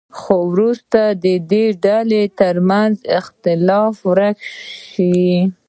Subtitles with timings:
[0.19, 4.37] خو وروسته د دې ډلو ترمنځ اختلاف ورک
[4.89, 5.11] شو.